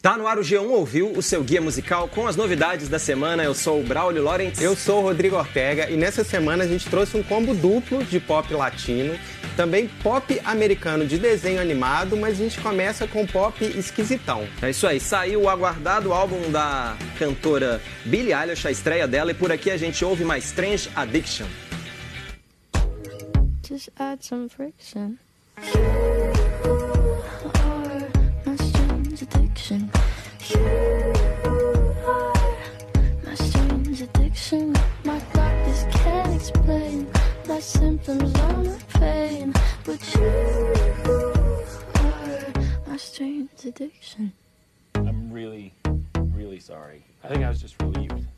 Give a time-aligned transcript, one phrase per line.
[0.00, 3.42] Tá no ar o G1 Ouviu, o seu guia musical com as novidades da semana.
[3.42, 4.62] Eu sou o Braulio Lawrence.
[4.62, 8.20] Eu sou o Rodrigo Ortega e nessa semana a gente trouxe um combo duplo de
[8.20, 9.18] pop latino,
[9.56, 14.46] também pop americano de desenho animado, mas a gente começa com pop esquisitão.
[14.62, 19.34] É isso aí, saiu o aguardado álbum da cantora Billie Eilish, a estreia dela, e
[19.34, 21.46] por aqui a gente ouve mais Strange Addiction.
[23.68, 25.18] Just add some friction.
[47.22, 48.28] I think I was just relieved.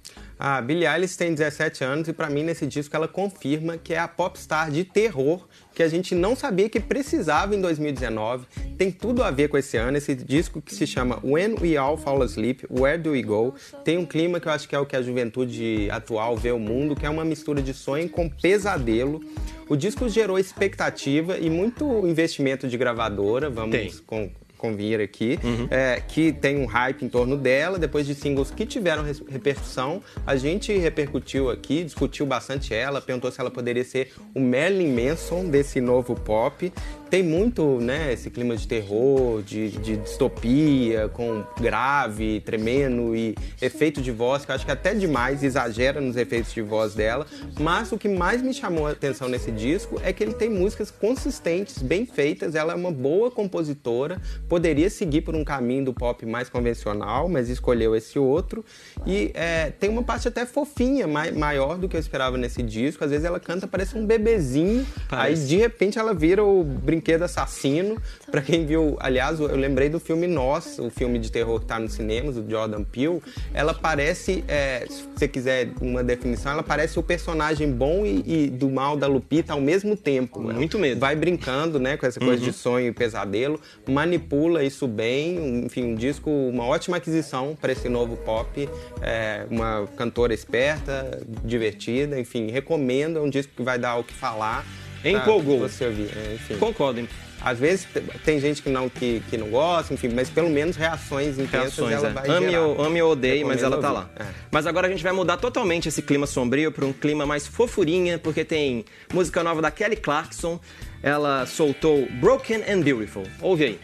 [0.42, 3.98] A Billie Eilish tem 17 anos e para mim nesse disco ela confirma que é
[3.98, 8.46] a popstar de terror que a gente não sabia que precisava em 2019.
[8.79, 9.98] Tem tudo a ver com esse ano.
[9.98, 13.54] Esse disco que se chama When We All Fall Asleep, Where Do We Go?
[13.85, 16.59] Tem um clima que eu acho que é o que a juventude atual vê o
[16.59, 19.23] mundo, que é uma mistura de sonho com pesadelo.
[19.68, 24.30] O disco gerou expectativa e muito investimento de gravadora, vamos com,
[24.61, 25.66] convir aqui, uhum.
[25.71, 30.02] é, que tem um hype em torno dela, depois de singles que tiveram repercussão.
[30.27, 35.47] A gente repercutiu aqui, discutiu bastante ela, perguntou se ela poderia ser o Marilyn Manson
[35.47, 36.71] desse novo pop
[37.11, 44.01] tem muito, né, esse clima de terror, de, de, distopia, com grave, tremendo e efeito
[44.01, 47.27] de voz, que eu acho que até demais exagera nos efeitos de voz dela.
[47.59, 50.91] Mas o que mais me chamou a atenção nesse disco é que ele tem músicas
[50.93, 52.55] consistentes, bem feitas.
[52.55, 57.49] Ela é uma boa compositora, poderia seguir por um caminho do pop mais convencional, mas
[57.49, 58.65] escolheu esse outro.
[59.05, 63.02] E é, tem uma parte até fofinha, mai, maior do que eu esperava nesse disco.
[63.02, 65.43] Às vezes ela canta, parece um bebezinho, parece.
[65.43, 68.00] aí de repente ela vira o brinquedo brinquedo assassino.
[68.31, 71.78] Para quem viu, aliás, eu lembrei do filme Nós, o filme de terror que tá
[71.78, 73.20] nos cinemas, do Jordan Peele.
[73.53, 78.50] Ela parece, é, se você quiser uma definição, ela parece o personagem bom e, e
[78.50, 80.41] do mal da Lupita ao mesmo tempo.
[80.41, 81.00] Muito medo.
[81.00, 82.50] Vai brincando, né, com essa coisa uhum.
[82.50, 83.59] de sonho e pesadelo,
[83.89, 85.65] manipula isso bem.
[85.65, 88.69] Enfim, um disco, uma ótima aquisição para esse novo pop.
[89.00, 93.19] É, uma cantora esperta, divertida, enfim, recomendo.
[93.19, 94.65] É um disco que vai dar o que falar.
[95.05, 95.61] Empolgou.
[95.61, 96.56] Você ouvir, é, enfim.
[96.56, 97.06] Concordo.
[97.43, 97.88] Às vezes
[98.25, 101.93] tem gente que não, que, que não gosta, enfim, mas pelo menos reações intensas reações,
[101.93, 102.12] ela é.
[102.12, 104.10] vai ame ou, ame ou odeie, mas ela tá lá.
[104.19, 104.27] É.
[104.50, 108.19] Mas agora a gente vai mudar totalmente esse clima sombrio para um clima mais fofurinha,
[108.19, 110.60] porque tem música nova da Kelly Clarkson.
[111.03, 113.22] Ela soltou Broken and Beautiful.
[113.41, 113.81] Ouve aí.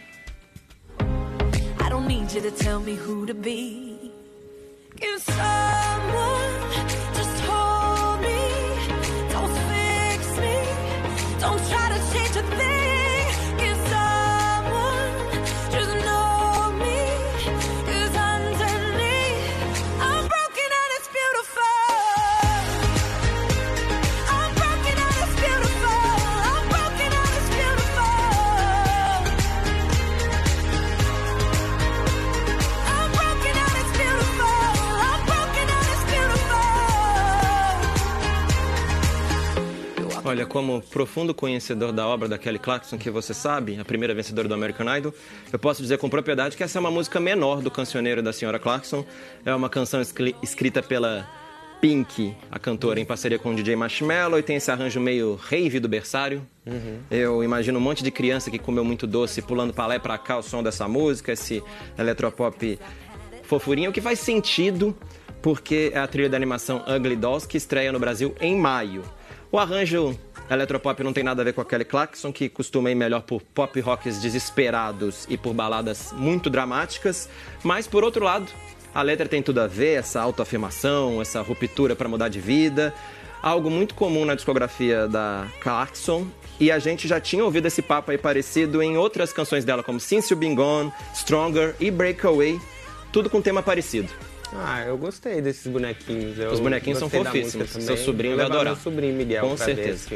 [1.79, 4.13] I don't need you to tell me who to be.
[4.99, 7.06] Give someone
[40.27, 44.47] Olha, como profundo conhecedor da obra da Kelly Clarkson, que você sabe, a primeira vencedora
[44.47, 45.13] do American Idol,
[45.51, 48.59] eu posso dizer com propriedade que essa é uma música menor do cancioneiro da senhora
[48.59, 49.05] Clarkson.
[49.45, 50.01] É uma canção
[50.41, 51.25] escrita pela
[51.79, 55.79] Pink, a cantora, em parceria com o DJ Marshmello, e tem esse arranjo meio rave
[55.79, 56.45] do berçário.
[56.65, 56.99] Uhum.
[57.09, 60.17] Eu imagino um monte de criança que comeu muito doce pulando pra lá e pra
[60.17, 61.63] cá o som dessa música, esse
[61.97, 62.77] eletropop
[63.43, 64.93] fofurinho, o que faz sentido
[65.41, 69.03] porque é a trilha da animação Ugly Dolls que estreia no Brasil em maio.
[69.51, 70.17] O arranjo
[70.49, 73.41] eletropop não tem nada a ver com a Kelly Clarkson, que costuma ir melhor por
[73.41, 77.29] pop rocks desesperados e por baladas muito dramáticas.
[77.63, 78.47] Mas, por outro lado,
[78.93, 82.93] a letra tem tudo a ver, essa autoafirmação, essa ruptura para mudar de vida.
[83.41, 86.27] Algo muito comum na discografia da Clarkson.
[86.59, 89.99] E a gente já tinha ouvido esse papo aí parecido em outras canções dela, como
[89.99, 92.59] Since You Been Gone, Stronger e Breakaway.
[93.11, 94.09] Tudo com tema parecido.
[94.53, 96.39] Ah, eu gostei desses bonequinhos.
[96.39, 97.69] Eu Os bonequinhos são fofíssimos.
[97.69, 98.73] Seu sobrinho vai adorar.
[98.73, 100.09] Meu sobrinho Miguel Com certeza.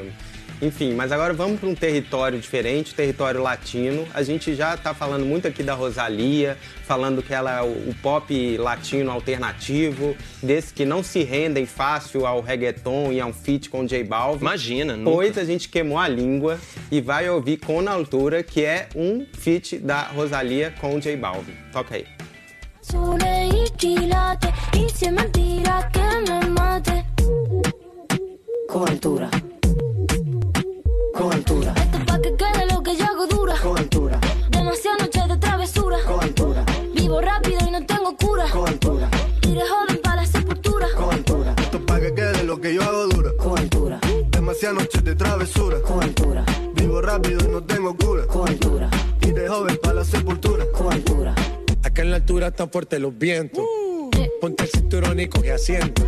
[0.62, 4.08] Enfim, mas agora vamos para um território diferente, território latino.
[4.14, 6.56] A gente já está falando muito aqui da Rosalia,
[6.86, 12.42] falando que ela é o pop latino alternativo, desses que não se rendem fácil ao
[12.42, 14.42] reggaeton e a um feat com J Balvin.
[14.42, 15.10] Imagina, nunca.
[15.10, 16.60] Pois a gente queimou a língua
[16.92, 21.56] e vai ouvir Com Na Altura, que é um feat da Rosalia com J Balvin.
[21.72, 22.06] Toca aí.
[22.84, 27.06] Sole vigilate insieme a tira che non mate
[28.68, 29.30] con altura.
[31.14, 31.74] Con altura.
[31.76, 33.56] Esto es pa' que quede lo que yo hago dura.
[33.62, 34.20] Con altura.
[34.50, 35.98] Demasiadas noches de travesura.
[36.08, 36.66] Con altura.
[36.96, 38.46] Vivo rápido y no tengo cura.
[38.50, 39.10] Con altura.
[39.42, 40.88] Tire joven pa' la sepultura.
[40.96, 41.54] Con altura.
[41.58, 43.32] Esto es pa' que quede lo que yo hago dura.
[43.38, 44.00] Con altura.
[44.30, 45.82] Demasiadas noches de travesura.
[45.82, 46.46] Con altura.
[46.74, 48.21] Vivo rápido y no tengo cura.
[52.22, 53.64] Altura están fuertes los vientos.
[54.40, 56.04] Ponte el cinturón y coge asiento.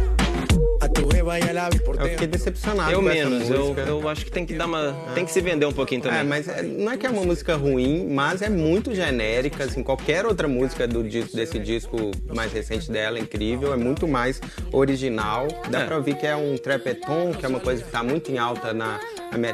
[0.79, 3.81] A tu jeva e por Eu fiquei decepcionado Eu com essa menos, eu, música.
[3.87, 4.93] eu acho que tem que dar uma.
[5.15, 6.19] Tem que se vender um pouquinho também.
[6.19, 9.81] É, mas é- não é que é uma música ruim, mas é muito genérica, assim,
[9.81, 14.41] qualquer outra música do disco, desse disco mais recente dela é incrível, é muito mais
[14.73, 15.47] original.
[15.71, 15.85] Dá É.
[15.85, 18.73] pra ouvir que é um trepeton, que é uma coisa que tá muito em alta
[18.73, 18.99] na,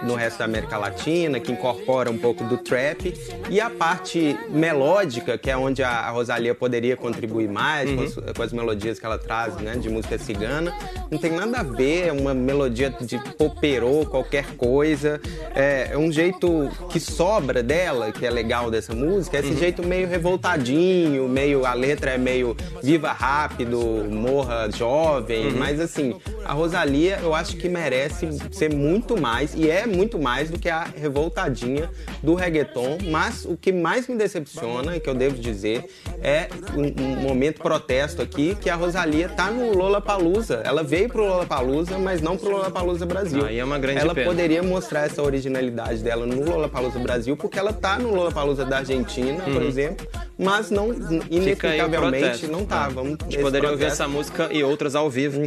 [0.04, 3.14] no resto da América Latina, que incorpora um pouco do trap.
[3.50, 8.44] E a parte melódica, que é onde a Rosalia poderia contribuir mais com, as, com
[8.44, 10.74] as melodias que ela traz, né, de música cigana.
[11.10, 15.20] Não tem nada a ver, é uma melodia de poperô, qualquer coisa.
[15.56, 19.86] É, é um jeito que sobra dela, que é legal dessa música, é esse jeito
[19.86, 23.80] meio revoltadinho, meio a letra é meio viva rápido,
[24.10, 29.86] morra jovem, mas assim, a Rosalia eu acho que merece ser muito mais e é
[29.86, 31.90] muito mais do que a revoltadinha
[32.24, 35.86] do reggaeton, mas o que mais me decepciona, e que eu devo dizer,
[36.22, 40.62] é um, um momento protesto aqui, que a Rosalia tá no Lollapalooza.
[40.66, 43.46] Ela veio pro Lollapalooza, mas não pro Lollapalooza Brasil.
[43.46, 44.28] Aí é uma grande Ela pena.
[44.28, 49.44] poderia mostrar essa originalidade dela no Lollapalooza Brasil, porque ela tá no Lollapalooza da Argentina,
[49.44, 50.08] por exemplo,
[50.38, 50.90] mas não
[51.30, 52.48] inexplicavelmente protesto.
[52.52, 52.90] não tá.
[52.90, 53.00] É.
[53.00, 55.40] A gente poderia ouvir essa música e outras ao vivo.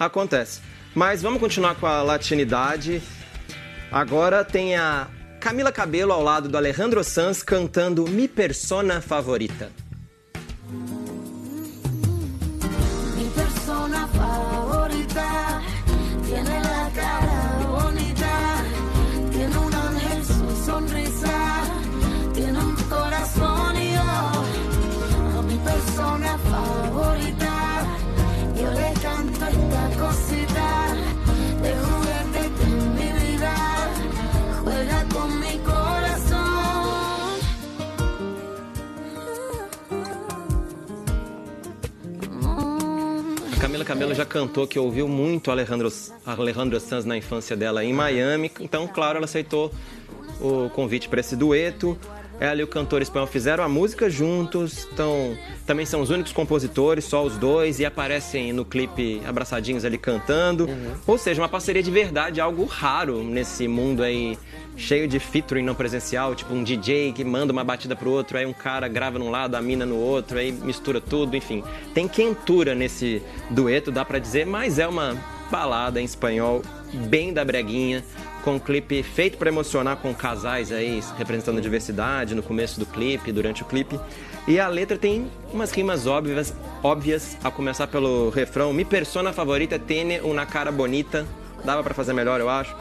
[0.00, 0.62] Acontece.
[0.94, 3.02] Mas vamos continuar com a latinidade.
[3.92, 5.06] Agora tem a
[5.38, 9.70] Camila Cabello ao lado do Alejandro Sanz cantando Mi Persona Favorita.
[43.60, 45.92] Camila Cabello já cantou que ouviu muito Alejandro,
[46.24, 49.70] Alejandro Sanz na infância dela em Miami, então, claro, ela aceitou
[50.40, 51.96] o convite para esse dueto.
[52.40, 57.04] Ela e o cantor espanhol fizeram a música juntos, então também são os únicos compositores,
[57.04, 60.66] só os dois, e aparecem no clipe abraçadinhos ali cantando.
[61.06, 64.38] Ou seja, uma parceria de verdade, algo raro nesse mundo aí
[64.74, 68.46] cheio de featuring não presencial, tipo um DJ que manda uma batida pro outro, aí
[68.46, 71.62] um cara grava num lado, a mina no outro, aí mistura tudo, enfim.
[71.92, 75.14] Tem quentura nesse dueto, dá pra dizer, mas é uma
[75.50, 78.04] balada em espanhol bem da breguinha,
[78.42, 82.86] com um clipe feito pra emocionar com casais aí representando a diversidade no começo do
[82.86, 83.98] clipe, durante o clipe.
[84.48, 89.78] E a letra tem umas rimas óbvias, óbvias a começar pelo refrão Mi persona favorita
[89.78, 91.26] tiene una cara bonita.
[91.64, 92.74] Dava pra fazer melhor, eu acho.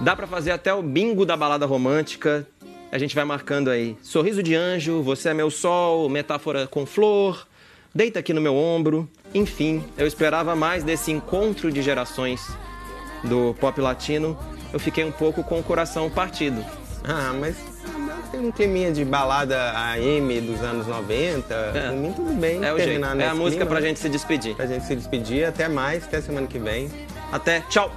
[0.00, 2.46] Dá pra fazer até o bingo da balada romântica.
[2.90, 3.96] A gente vai marcando aí.
[4.02, 7.46] Sorriso de anjo, você é meu sol, metáfora com flor,
[7.92, 9.10] deita aqui no meu ombro.
[9.34, 12.56] Enfim, eu esperava mais desse encontro de gerações
[13.24, 14.36] do pop latino.
[14.72, 16.64] Eu fiquei um pouco com o coração partido.
[17.04, 17.56] Ah, mas
[18.30, 21.54] tem um climinha de balada AM dos anos 90.
[21.54, 21.88] É.
[21.88, 22.64] Por mim, tudo bem.
[22.64, 23.04] É o jeito.
[23.04, 23.88] É a música clima, pra né?
[23.88, 24.56] gente se despedir.
[24.56, 25.44] Pra gente se despedir.
[25.46, 26.90] Até mais, até semana que vem.
[27.30, 27.90] Até, tchau!